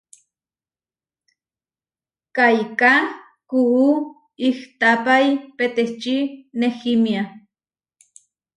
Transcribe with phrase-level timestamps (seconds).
[2.35, 2.93] Kaiká
[3.49, 3.87] kuú
[4.47, 5.27] ihtapái
[5.57, 6.15] peteči
[6.59, 7.23] nehímia.